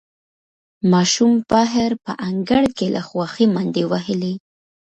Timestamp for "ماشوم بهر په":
0.91-2.11